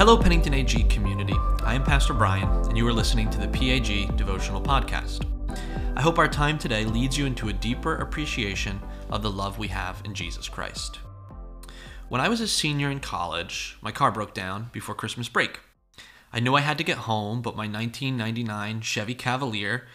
Hello, 0.00 0.16
Pennington 0.16 0.54
AG 0.54 0.84
community. 0.84 1.34
I 1.62 1.74
am 1.74 1.84
Pastor 1.84 2.14
Brian, 2.14 2.48
and 2.48 2.74
you 2.74 2.88
are 2.88 2.92
listening 2.92 3.28
to 3.28 3.38
the 3.38 3.48
PAG 3.48 4.16
Devotional 4.16 4.62
Podcast. 4.62 5.26
I 5.94 6.00
hope 6.00 6.18
our 6.18 6.26
time 6.26 6.56
today 6.56 6.86
leads 6.86 7.18
you 7.18 7.26
into 7.26 7.50
a 7.50 7.52
deeper 7.52 7.96
appreciation 7.96 8.80
of 9.10 9.22
the 9.22 9.30
love 9.30 9.58
we 9.58 9.68
have 9.68 10.00
in 10.06 10.14
Jesus 10.14 10.48
Christ. 10.48 11.00
When 12.08 12.22
I 12.22 12.30
was 12.30 12.40
a 12.40 12.48
senior 12.48 12.90
in 12.90 13.00
college, 13.00 13.76
my 13.82 13.92
car 13.92 14.10
broke 14.10 14.32
down 14.32 14.70
before 14.72 14.94
Christmas 14.94 15.28
break. 15.28 15.60
I 16.32 16.40
knew 16.40 16.54
I 16.54 16.62
had 16.62 16.78
to 16.78 16.84
get 16.84 16.96
home, 16.96 17.42
but 17.42 17.54
my 17.54 17.68
1999 17.68 18.80
Chevy 18.80 19.14
Cavalier 19.14 19.86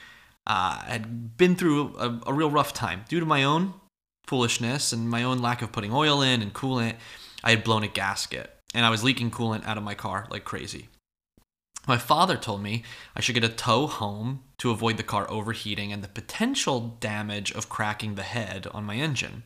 uh, 0.46 0.82
had 0.82 1.36
been 1.36 1.56
through 1.56 1.96
a, 1.98 2.22
a 2.28 2.34
real 2.34 2.52
rough 2.52 2.74
time 2.74 3.06
due 3.10 3.20
to 3.20 3.26
my 3.26 3.44
own 3.44 3.74
foolishness 4.28 4.94
and 4.94 5.10
my 5.10 5.24
own 5.24 5.40
lack 5.40 5.64
of 5.64 5.72
putting 5.72 5.92
oil 5.92 6.22
in 6.22 6.44
and 6.44 6.54
coolant. 6.54 6.98
I 7.44 7.50
had 7.50 7.64
blown 7.64 7.82
a 7.82 7.88
gasket 7.88 8.55
and 8.76 8.86
I 8.86 8.90
was 8.90 9.04
leaking 9.04 9.32
coolant 9.32 9.66
out 9.66 9.78
of 9.78 9.84
my 9.84 9.96
car 9.96 10.28
like 10.30 10.44
crazy. 10.44 10.90
My 11.88 11.98
father 11.98 12.36
told 12.36 12.62
me 12.62 12.84
I 13.16 13.22
should 13.22 13.36
get 13.36 13.44
a 13.44 13.50
tow 13.50 13.88
home 13.88 14.44
to 14.58 14.72
avoid 14.72 14.98
the 14.98 15.04
car 15.04 15.30
overheating 15.32 15.94
and 15.94 16.04
the 16.04 16.10
potential 16.10 16.98
damage 17.00 17.52
of 17.54 17.70
cracking 17.70 18.16
the 18.16 18.24
head 18.24 18.68
on 18.74 18.84
my 18.84 18.96
engine. 18.96 19.44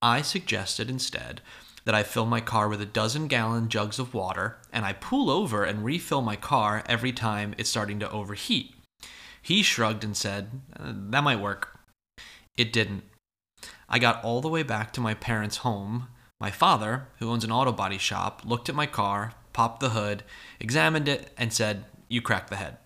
I 0.00 0.22
suggested 0.22 0.90
instead 0.90 1.40
that 1.84 1.94
I 1.94 2.02
fill 2.02 2.26
my 2.26 2.40
car 2.40 2.68
with 2.68 2.80
a 2.80 2.86
dozen 2.86 3.28
gallon 3.28 3.68
jugs 3.68 3.98
of 3.98 4.14
water 4.14 4.58
and 4.72 4.84
I 4.84 4.92
pull 4.92 5.30
over 5.30 5.64
and 5.64 5.84
refill 5.84 6.22
my 6.22 6.36
car 6.36 6.82
every 6.86 7.12
time 7.12 7.54
it's 7.58 7.70
starting 7.70 8.00
to 8.00 8.10
overheat. 8.10 8.74
He 9.40 9.62
shrugged 9.62 10.04
and 10.04 10.16
said, 10.16 10.62
uh, 10.78 10.92
That 10.94 11.24
might 11.24 11.40
work. 11.40 11.78
It 12.56 12.72
didn't. 12.72 13.04
I 13.88 13.98
got 13.98 14.24
all 14.24 14.40
the 14.40 14.48
way 14.48 14.62
back 14.62 14.92
to 14.94 15.00
my 15.00 15.14
parents' 15.14 15.58
home 15.58 16.08
my 16.42 16.50
father, 16.50 17.06
who 17.20 17.30
owns 17.30 17.44
an 17.44 17.52
auto 17.52 17.70
body 17.70 17.98
shop, 17.98 18.42
looked 18.44 18.68
at 18.68 18.74
my 18.74 18.84
car, 18.84 19.32
popped 19.52 19.78
the 19.78 19.90
hood, 19.90 20.24
examined 20.58 21.06
it, 21.06 21.32
and 21.38 21.52
said, 21.52 21.84
You 22.08 22.20
cracked 22.20 22.50
the 22.50 22.56
head. 22.56 22.78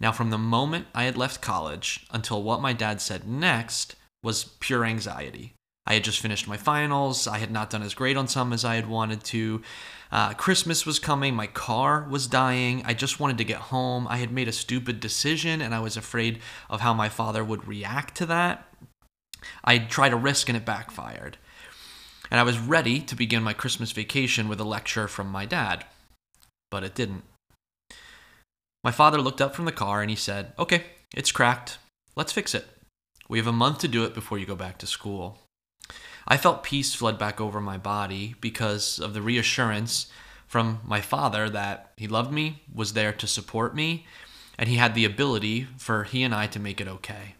Now, 0.00 0.12
from 0.12 0.30
the 0.30 0.38
moment 0.38 0.86
I 0.94 1.04
had 1.04 1.18
left 1.18 1.42
college 1.42 2.06
until 2.10 2.42
what 2.42 2.62
my 2.62 2.72
dad 2.72 3.02
said 3.02 3.28
next 3.28 3.96
was 4.22 4.44
pure 4.60 4.82
anxiety. 4.82 5.52
I 5.86 5.92
had 5.92 6.04
just 6.04 6.20
finished 6.20 6.48
my 6.48 6.56
finals. 6.56 7.26
I 7.26 7.36
had 7.36 7.50
not 7.50 7.68
done 7.68 7.82
as 7.82 7.92
great 7.92 8.16
on 8.16 8.28
some 8.28 8.50
as 8.54 8.64
I 8.64 8.76
had 8.76 8.88
wanted 8.88 9.22
to. 9.24 9.60
Uh, 10.10 10.32
Christmas 10.32 10.86
was 10.86 10.98
coming. 10.98 11.34
My 11.34 11.46
car 11.46 12.06
was 12.08 12.26
dying. 12.26 12.82
I 12.86 12.94
just 12.94 13.20
wanted 13.20 13.36
to 13.36 13.44
get 13.44 13.58
home. 13.58 14.08
I 14.08 14.16
had 14.16 14.32
made 14.32 14.48
a 14.48 14.52
stupid 14.52 15.00
decision 15.00 15.60
and 15.60 15.74
I 15.74 15.80
was 15.80 15.98
afraid 15.98 16.40
of 16.70 16.80
how 16.80 16.94
my 16.94 17.10
father 17.10 17.44
would 17.44 17.68
react 17.68 18.14
to 18.16 18.26
that. 18.26 18.66
I 19.62 19.76
tried 19.76 20.14
a 20.14 20.16
risk 20.16 20.48
and 20.48 20.56
it 20.56 20.64
backfired 20.64 21.36
and 22.30 22.40
I 22.40 22.42
was 22.42 22.58
ready 22.58 23.00
to 23.00 23.16
begin 23.16 23.42
my 23.42 23.52
Christmas 23.52 23.92
vacation 23.92 24.48
with 24.48 24.60
a 24.60 24.64
lecture 24.64 25.08
from 25.08 25.28
my 25.28 25.44
dad. 25.44 25.84
But 26.70 26.84
it 26.84 26.94
didn't. 26.94 27.24
My 28.82 28.90
father 28.90 29.20
looked 29.20 29.40
up 29.40 29.54
from 29.54 29.64
the 29.64 29.72
car 29.72 30.00
and 30.00 30.10
he 30.10 30.16
said, 30.16 30.52
Okay, 30.58 30.84
it's 31.14 31.32
cracked. 31.32 31.78
Let's 32.16 32.32
fix 32.32 32.54
it. 32.54 32.66
We 33.28 33.38
have 33.38 33.46
a 33.46 33.52
month 33.52 33.78
to 33.78 33.88
do 33.88 34.04
it 34.04 34.14
before 34.14 34.38
you 34.38 34.46
go 34.46 34.54
back 34.54 34.78
to 34.78 34.86
school. 34.86 35.38
I 36.26 36.36
felt 36.36 36.62
peace 36.62 36.94
flood 36.94 37.18
back 37.18 37.40
over 37.40 37.60
my 37.60 37.78
body 37.78 38.34
because 38.40 38.98
of 38.98 39.14
the 39.14 39.22
reassurance 39.22 40.06
from 40.46 40.80
my 40.84 41.00
father 41.00 41.50
that 41.50 41.92
he 41.96 42.06
loved 42.06 42.32
me, 42.32 42.62
was 42.72 42.92
there 42.92 43.12
to 43.12 43.26
support 43.26 43.74
me, 43.74 44.06
and 44.58 44.68
he 44.68 44.76
had 44.76 44.94
the 44.94 45.04
ability 45.04 45.66
for 45.78 46.04
he 46.04 46.22
and 46.22 46.34
I 46.34 46.46
to 46.48 46.60
make 46.60 46.80
it 46.80 46.88
okay. 46.88 47.34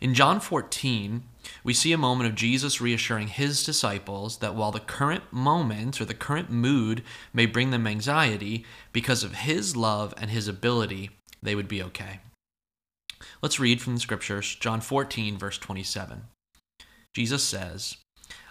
In 0.00 0.14
John 0.14 0.38
14, 0.40 1.22
we 1.64 1.74
see 1.74 1.92
a 1.92 1.98
moment 1.98 2.28
of 2.28 2.36
Jesus 2.36 2.80
reassuring 2.80 3.28
his 3.28 3.64
disciples 3.64 4.38
that 4.38 4.54
while 4.54 4.72
the 4.72 4.80
current 4.80 5.24
moment 5.32 6.00
or 6.00 6.04
the 6.04 6.14
current 6.14 6.50
mood 6.50 7.02
may 7.32 7.46
bring 7.46 7.70
them 7.70 7.86
anxiety, 7.86 8.64
because 8.92 9.24
of 9.24 9.34
his 9.34 9.76
love 9.76 10.14
and 10.16 10.30
his 10.30 10.48
ability, 10.48 11.10
they 11.42 11.54
would 11.54 11.68
be 11.68 11.82
okay. 11.82 12.20
Let's 13.42 13.60
read 13.60 13.80
from 13.80 13.94
the 13.94 14.00
scriptures, 14.00 14.54
John 14.54 14.80
14, 14.80 15.36
verse 15.36 15.58
27. 15.58 16.22
Jesus 17.14 17.42
says, 17.42 17.96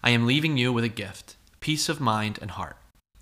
I 0.03 0.09
am 0.12 0.25
leaving 0.25 0.57
you 0.57 0.73
with 0.73 0.84
a 0.84 0.90
gift, 0.90 1.35
peace 1.59 1.90
of 1.90 2.00
mind 2.00 2.40
and 2.41 2.51
heart. 2.51 2.78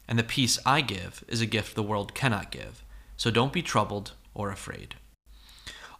And 0.07 0.19
the 0.19 0.24
peace 0.24 0.59
I 0.66 0.81
give 0.81 1.24
is 1.28 1.41
a 1.41 1.45
gift 1.45 1.75
the 1.75 1.84
world 1.84 2.13
cannot 2.13 2.51
give. 2.51 2.84
So 3.18 3.31
don't 3.31 3.53
be 3.53 3.62
troubled 3.62 4.13
or 4.34 4.51
afraid. 4.51 4.95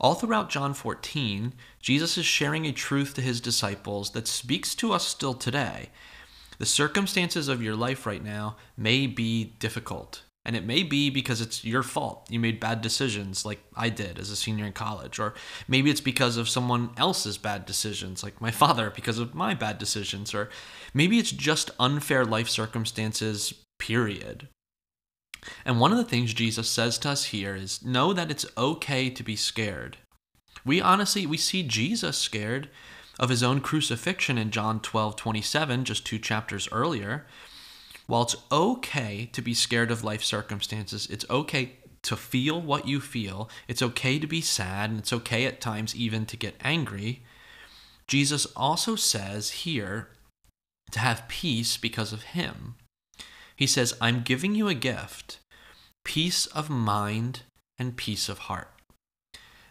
All 0.06 0.14
throughout 0.14 0.52
John 0.52 0.76
14, 0.76 1.54
Jesus 1.80 2.16
is 2.16 2.28
sharing 2.28 2.68
a 2.68 2.72
truth 2.72 3.16
to 3.16 3.22
his 3.22 3.42
disciples 3.42 4.12
that 4.12 4.28
speaks 4.28 4.76
to 4.76 4.94
us 4.94 5.04
still 5.08 5.34
today. 5.34 5.90
The 6.60 6.68
circumstances 6.68 7.48
of 7.48 7.64
your 7.64 7.76
life 7.76 8.06
right 8.06 8.24
now 8.24 8.56
may 8.78 9.08
be 9.08 9.56
difficult, 9.58 10.22
and 10.46 10.56
it 10.56 10.64
may 10.64 10.84
be 10.84 11.10
because 11.10 11.42
it's 11.42 11.66
your 11.66 11.82
fault. 11.82 12.28
You 12.30 12.40
made 12.40 12.60
bad 12.60 12.82
decisions, 12.82 13.46
like 13.46 13.64
I 13.76 13.90
did 13.90 14.20
as 14.20 14.30
a 14.30 14.36
senior 14.36 14.68
in 14.68 14.74
college. 14.74 15.18
Or 15.18 15.34
maybe 15.68 15.90
it's 15.90 16.02
because 16.02 16.38
of 16.38 16.50
someone 16.50 16.92
else's 16.98 17.40
bad 17.40 17.66
decisions, 17.66 18.22
like 18.22 18.40
my 18.40 18.52
father, 18.62 18.92
because 18.92 19.18
of 19.18 19.34
my 19.34 19.56
bad 19.56 19.80
decisions. 19.80 20.36
Or 20.36 20.52
maybe 20.94 21.18
it's 21.18 21.32
just 21.32 21.72
unfair 21.80 22.24
life 22.26 22.48
circumstances, 22.48 23.56
period. 23.80 24.50
And 25.66 25.80
one 25.80 25.92
of 25.92 25.98
the 25.98 26.04
things 26.04 26.34
Jesus 26.34 26.70
says 26.70 27.00
to 27.00 27.10
us 27.10 27.26
here 27.26 27.56
is 27.56 27.84
know 27.84 28.14
that 28.14 28.30
it's 28.30 28.46
okay 28.56 29.10
to 29.10 29.24
be 29.24 29.36
scared. 29.36 29.98
We 30.64 30.80
honestly 30.80 31.26
we 31.26 31.38
see 31.38 31.64
Jesus 31.64 32.18
scared 32.18 32.70
of 33.20 33.30
his 33.30 33.42
own 33.42 33.62
crucifixion 33.62 34.38
in 34.38 34.52
John 34.52 34.80
12, 34.80 35.16
27, 35.16 35.86
just 35.86 36.06
two 36.06 36.20
chapters 36.20 36.70
earlier. 36.72 37.26
While 38.08 38.24
it's 38.24 38.36
okay 38.52 39.30
to 39.34 39.42
be 39.42 39.54
scared 39.54 39.90
of 39.90 40.04
life 40.04 40.24
circumstances, 40.24 41.08
it's 41.10 41.26
okay 41.30 41.78
to 42.04 42.16
feel 42.16 42.62
what 42.62 42.88
you 42.88 43.00
feel. 43.00 43.50
It's 43.68 43.82
okay 43.82 44.20
to 44.20 44.28
be 44.28 44.42
sad, 44.42 44.92
and 44.92 45.00
it's 45.00 45.14
okay 45.14 45.46
at 45.46 45.62
times 45.62 45.96
even 45.96 46.26
to 46.28 46.38
get 46.38 46.56
angry. 46.64 47.24
Jesus 48.08 48.46
also 48.56 48.96
says 48.96 49.50
here 49.50 50.10
to 50.92 51.00
have 51.00 51.28
peace 51.28 51.78
because 51.78 52.14
of 52.14 52.22
him. 52.24 52.76
He 53.56 53.66
says, 53.66 53.98
I'm 54.00 54.22
giving 54.22 54.54
you 54.54 54.68
a 54.68 54.76
gift 54.76 55.40
peace 56.06 56.46
of 56.48 56.70
mind 56.70 57.42
and 57.78 57.98
peace 57.98 58.30
of 58.30 58.38
heart. 58.38 58.70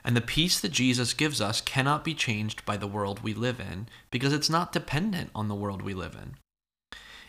And 0.04 0.14
the 0.14 0.20
peace 0.20 0.60
that 0.60 0.72
Jesus 0.72 1.14
gives 1.14 1.40
us 1.40 1.62
cannot 1.62 2.04
be 2.04 2.12
changed 2.12 2.66
by 2.66 2.76
the 2.76 2.86
world 2.86 3.22
we 3.22 3.32
live 3.32 3.58
in 3.58 3.88
because 4.10 4.34
it's 4.34 4.50
not 4.50 4.72
dependent 4.72 5.30
on 5.34 5.48
the 5.48 5.54
world 5.54 5.80
we 5.80 5.94
live 5.94 6.14
in. 6.14 6.34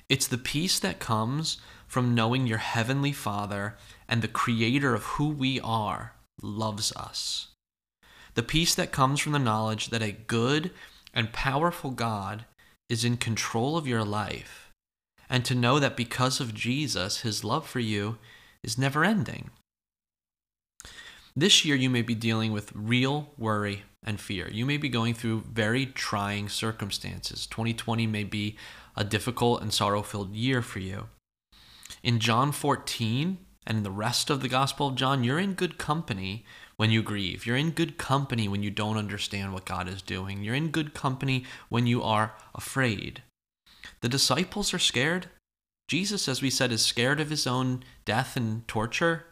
It's 0.10 0.28
the 0.28 0.38
peace 0.38 0.78
that 0.80 1.00
comes 1.00 1.58
from 1.88 2.14
knowing 2.14 2.46
your 2.46 2.58
heavenly 2.58 3.14
Father 3.14 3.78
and 4.10 4.22
the 4.22 4.28
creator 4.28 4.94
of 4.94 5.04
who 5.04 5.30
we 5.30 5.62
are 5.62 6.14
loves 6.42 6.92
us. 6.98 7.48
The 8.34 8.44
peace 8.44 8.76
that 8.76 8.92
comes 8.92 9.22
from 9.22 9.32
the 9.32 9.40
knowledge 9.40 9.92
that 9.92 10.02
a 10.02 10.12
good 10.12 10.72
and 11.14 11.32
powerful 11.32 11.92
God 11.92 12.44
is 12.90 13.06
in 13.06 13.16
control 13.16 13.78
of 13.78 13.88
your 13.88 14.04
life 14.04 14.72
and 15.30 15.46
to 15.46 15.56
know 15.56 15.80
that 15.80 15.96
because 15.96 16.42
of 16.42 16.54
Jesus, 16.54 17.22
his 17.22 17.44
love 17.44 17.66
for 17.66 17.80
you 17.80 18.18
is 18.66 18.78
never 18.78 19.06
ending. 19.06 19.52
This 21.36 21.66
year, 21.66 21.76
you 21.76 21.90
may 21.90 22.02
be 22.02 22.16
dealing 22.16 22.52
with 22.52 22.72
real 22.74 23.30
worry 23.38 23.84
and 24.04 24.20
fear. 24.20 24.50
You 24.50 24.66
may 24.66 24.78
be 24.78 24.90
going 24.90 25.14
through 25.14 25.44
very 25.52 25.86
trying 25.86 26.50
circumstances. 26.50 27.46
2020 27.48 28.08
may 28.08 28.24
be 28.24 28.58
a 28.96 29.04
difficult 29.04 29.62
and 29.62 29.74
sorrow 29.74 30.02
filled 30.02 30.34
year 30.34 30.62
for 30.62 30.80
you. 30.80 31.08
In 32.02 32.20
John 32.20 32.52
14 32.52 33.38
and 33.68 33.78
in 33.78 33.84
the 33.84 33.92
rest 33.92 34.30
of 34.30 34.42
the 34.42 34.48
Gospel 34.48 34.88
of 34.88 34.96
John, 34.96 35.24
you're 35.24 35.40
in 35.40 35.54
good 35.54 35.78
company 35.78 36.46
when 36.78 36.92
you 36.92 37.02
grieve. 37.02 37.46
You're 37.46 37.58
in 37.58 37.72
good 37.72 37.98
company 37.98 38.48
when 38.48 38.64
you 38.64 38.72
don't 38.72 38.98
understand 38.98 39.54
what 39.54 39.66
God 39.66 39.90
is 39.90 40.02
doing. 40.02 40.44
You're 40.44 40.56
in 40.56 40.70
good 40.70 40.94
company 40.94 41.44
when 41.70 41.88
you 41.88 42.02
are 42.02 42.36
afraid. 42.54 43.24
The 44.02 44.10
disciples 44.10 44.74
are 44.74 44.80
scared. 44.80 45.28
Jesus, 45.88 46.28
as 46.28 46.42
we 46.42 46.50
said, 46.50 46.72
is 46.72 46.84
scared 46.84 47.20
of 47.20 47.30
his 47.30 47.46
own 47.46 47.84
death 48.06 48.36
and 48.36 48.68
torture. 48.68 49.26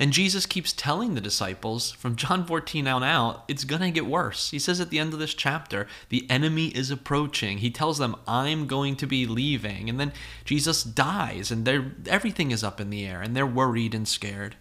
And 0.00 0.12
Jesus 0.12 0.46
keeps 0.46 0.72
telling 0.72 1.14
the 1.14 1.20
disciples 1.20 1.92
from 1.92 2.16
John 2.16 2.44
14 2.44 2.88
on 2.88 3.04
out, 3.04 3.44
it's 3.46 3.64
going 3.64 3.82
to 3.82 3.90
get 3.90 4.06
worse. 4.06 4.50
He 4.50 4.58
says 4.58 4.80
at 4.80 4.90
the 4.90 4.98
end 4.98 5.12
of 5.12 5.20
this 5.20 5.34
chapter, 5.34 5.86
the 6.08 6.28
enemy 6.28 6.68
is 6.68 6.90
approaching. 6.90 7.58
He 7.58 7.70
tells 7.70 7.98
them, 7.98 8.16
I'm 8.26 8.66
going 8.66 8.96
to 8.96 9.06
be 9.06 9.26
leaving. 9.26 9.88
And 9.88 10.00
then 10.00 10.12
Jesus 10.44 10.82
dies, 10.82 11.52
and 11.52 11.68
everything 12.08 12.50
is 12.50 12.64
up 12.64 12.80
in 12.80 12.90
the 12.90 13.06
air, 13.06 13.20
and 13.20 13.36
they're 13.36 13.46
worried 13.46 13.94
and 13.94 14.08
scared. 14.08 14.56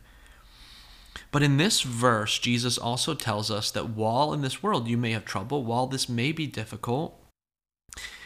But 1.32 1.44
in 1.44 1.58
this 1.58 1.82
verse, 1.82 2.38
Jesus 2.38 2.78
also 2.78 3.16
tells 3.16 3.50
us 3.50 3.72
that 3.72 3.90
while 3.90 4.34
in 4.34 4.42
this 4.42 4.62
world 4.62 4.88
you 4.88 4.98
may 4.98 5.12
have 5.12 5.26
trouble, 5.26 5.64
while 5.64 5.88
this 5.88 6.10
may 6.10 6.32
be 6.32 6.46
difficult, 6.46 7.18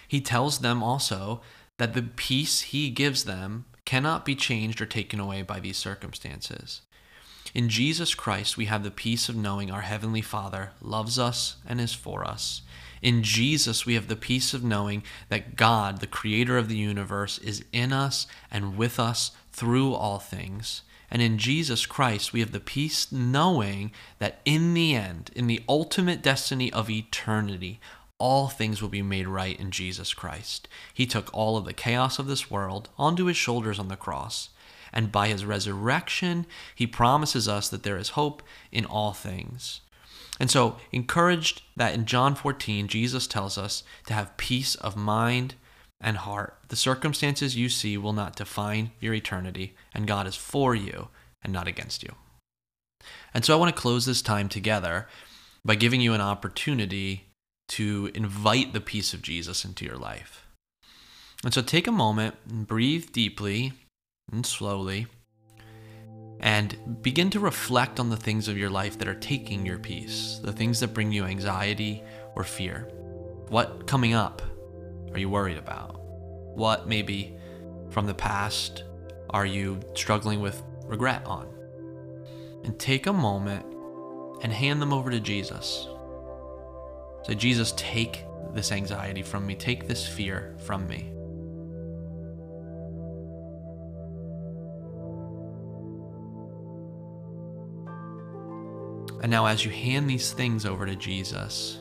he 0.07 0.21
tells 0.21 0.59
them 0.59 0.83
also 0.83 1.41
that 1.77 1.93
the 1.93 2.03
peace 2.03 2.61
he 2.61 2.89
gives 2.89 3.25
them 3.25 3.65
cannot 3.85 4.25
be 4.25 4.35
changed 4.35 4.81
or 4.81 4.85
taken 4.85 5.19
away 5.19 5.41
by 5.41 5.59
these 5.59 5.77
circumstances. 5.77 6.81
In 7.53 7.69
Jesus 7.69 8.15
Christ, 8.15 8.57
we 8.57 8.65
have 8.65 8.83
the 8.83 8.91
peace 8.91 9.29
of 9.29 9.35
knowing 9.35 9.71
our 9.71 9.81
Heavenly 9.81 10.21
Father 10.21 10.71
loves 10.81 11.19
us 11.19 11.57
and 11.65 11.79
is 11.79 11.93
for 11.93 12.25
us. 12.25 12.63
In 13.01 13.21
Jesus, 13.23 13.85
we 13.85 13.93
have 13.93 14.07
the 14.07 14.15
peace 14.15 14.53
of 14.53 14.63
knowing 14.63 15.03
that 15.29 15.55
God, 15.55 15.99
the 15.99 16.07
creator 16.07 16.57
of 16.57 16.67
the 16.67 16.77
universe, 16.77 17.37
is 17.37 17.63
in 17.71 17.93
us 17.93 18.25
and 18.49 18.77
with 18.77 18.99
us 18.99 19.31
through 19.51 19.93
all 19.93 20.19
things. 20.19 20.81
And 21.11 21.21
in 21.21 21.37
Jesus 21.37 21.85
Christ, 21.85 22.33
we 22.33 22.39
have 22.39 22.51
the 22.51 22.59
peace 22.59 23.11
knowing 23.11 23.91
that 24.19 24.41
in 24.43 24.73
the 24.73 24.95
end, 24.95 25.29
in 25.35 25.47
the 25.47 25.63
ultimate 25.69 26.21
destiny 26.23 26.73
of 26.73 26.89
eternity, 26.89 27.79
all 28.17 28.47
things 28.47 28.81
will 28.81 28.89
be 28.89 29.01
made 29.01 29.27
right 29.27 29.59
in 29.59 29.71
Jesus 29.71 30.13
Christ. 30.13 30.67
He 30.93 31.05
took 31.05 31.29
all 31.33 31.57
of 31.57 31.65
the 31.65 31.73
chaos 31.73 32.17
of 32.19 32.27
this 32.27 32.49
world 32.49 32.89
onto 32.97 33.25
his 33.25 33.37
shoulders 33.37 33.79
on 33.79 33.89
the 33.89 33.97
cross. 33.97 34.49
And 34.93 35.11
by 35.11 35.27
his 35.27 35.43
resurrection, 35.43 36.45
he 36.73 36.87
promises 36.87 37.47
us 37.47 37.67
that 37.69 37.83
there 37.83 37.97
is 37.97 38.09
hope 38.09 38.41
in 38.71 38.85
all 38.85 39.11
things. 39.11 39.81
And 40.39 40.49
so, 40.49 40.77
encouraged 40.91 41.61
that 41.75 41.93
in 41.93 42.05
John 42.05 42.35
14, 42.35 42.87
Jesus 42.87 43.27
tells 43.27 43.57
us 43.57 43.83
to 44.07 44.13
have 44.13 44.37
peace 44.37 44.75
of 44.75 44.95
mind 44.95 45.55
and 46.01 46.17
heart. 46.17 46.57
The 46.67 46.75
circumstances 46.75 47.55
you 47.55 47.69
see 47.69 47.97
will 47.97 48.13
not 48.13 48.35
define 48.35 48.91
your 48.99 49.13
eternity, 49.13 49.75
and 49.93 50.07
God 50.07 50.27
is 50.27 50.35
for 50.35 50.75
you 50.75 51.09
and 51.41 51.53
not 51.53 51.67
against 51.67 52.03
you. 52.03 52.13
And 53.33 53.45
so, 53.45 53.53
I 53.53 53.59
want 53.59 53.73
to 53.73 53.81
close 53.81 54.05
this 54.05 54.21
time 54.21 54.49
together 54.49 55.07
by 55.63 55.75
giving 55.75 56.01
you 56.01 56.13
an 56.13 56.21
opportunity 56.21 57.25
to 57.75 58.09
invite 58.13 58.71
the 58.71 58.79
peace 58.79 59.13
of 59.13 59.21
Jesus 59.21 59.65
into 59.65 59.83
your 59.83 59.97
life. 59.97 60.45
And 61.43 61.53
so, 61.53 61.61
take 61.61 61.87
a 61.87 61.91
moment 61.91 62.35
and 62.49 62.65
breathe 62.65 63.11
deeply 63.11 63.73
and 64.31 64.45
slowly 64.45 65.07
and 66.39 67.01
begin 67.01 67.29
to 67.31 67.39
reflect 67.41 67.99
on 67.99 68.09
the 68.09 68.15
things 68.15 68.47
of 68.47 68.57
your 68.57 68.69
life 68.69 68.97
that 68.97 69.09
are 69.09 69.15
taking 69.15 69.65
your 69.65 69.77
peace, 69.77 70.39
the 70.41 70.53
things 70.53 70.79
that 70.79 70.93
bring 70.93 71.11
you 71.11 71.25
anxiety 71.25 72.01
or 72.35 72.45
fear. 72.45 72.89
What 73.49 73.87
coming 73.87 74.13
up 74.13 74.41
are 75.11 75.19
you 75.19 75.29
worried 75.29 75.57
about? 75.57 75.99
What 75.99 76.87
maybe 76.87 77.37
from 77.89 78.05
the 78.05 78.13
past 78.13 78.85
are 79.31 79.45
you 79.45 79.81
struggling 79.95 80.39
with 80.39 80.63
regret 80.85 81.25
on? 81.25 81.49
And 82.63 82.79
take 82.79 83.05
a 83.05 83.13
moment 83.13 83.65
and 84.41 84.53
hand 84.53 84.81
them 84.81 84.93
over 84.93 85.11
to 85.11 85.19
Jesus. 85.19 85.89
Say, 87.25 87.33
Jesus, 87.33 87.73
take 87.75 88.23
this 88.53 88.71
anxiety 88.71 89.23
from 89.23 89.47
me, 89.47 89.55
take 89.55 89.87
this 89.87 90.07
fear 90.07 90.55
from 90.59 90.87
me. 90.87 91.11
And 99.23 99.31
now, 99.31 99.47
as 99.47 99.65
you 99.65 99.71
hand 99.71 100.07
these 100.07 100.33
things 100.33 100.67
over 100.67 100.85
to 100.85 100.95
Jesus, 100.95 101.79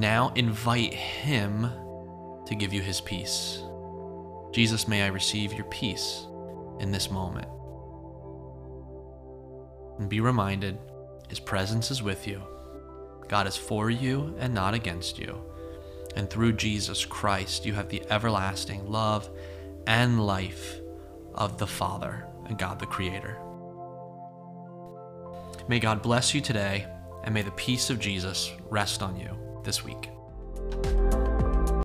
now 0.00 0.32
invite 0.34 0.92
Him 0.92 1.70
to 2.46 2.54
give 2.56 2.72
you 2.72 2.82
His 2.82 3.00
peace. 3.00 3.62
Jesus, 4.52 4.88
may 4.88 5.02
I 5.02 5.08
receive 5.08 5.52
your 5.52 5.66
peace 5.66 6.26
in 6.80 6.90
this 6.90 7.08
moment. 7.08 7.46
And 10.00 10.08
be 10.08 10.20
reminded 10.20 10.76
His 11.28 11.38
presence 11.38 11.92
is 11.92 12.02
with 12.02 12.26
you. 12.26 12.42
God 13.28 13.46
is 13.46 13.56
for 13.56 13.90
you 13.90 14.34
and 14.38 14.54
not 14.54 14.74
against 14.74 15.18
you. 15.18 15.40
And 16.16 16.30
through 16.30 16.52
Jesus 16.52 17.04
Christ, 17.04 17.66
you 17.66 17.72
have 17.74 17.88
the 17.88 18.02
everlasting 18.10 18.90
love 18.90 19.28
and 19.86 20.24
life 20.24 20.80
of 21.34 21.58
the 21.58 21.66
Father 21.66 22.26
and 22.46 22.58
God 22.58 22.78
the 22.78 22.86
Creator. 22.86 23.38
May 25.66 25.80
God 25.80 26.02
bless 26.02 26.34
you 26.34 26.40
today, 26.40 26.86
and 27.24 27.32
may 27.32 27.42
the 27.42 27.50
peace 27.52 27.90
of 27.90 27.98
Jesus 27.98 28.52
rest 28.68 29.02
on 29.02 29.18
you 29.18 29.30
this 29.64 29.82
week. 29.82 30.13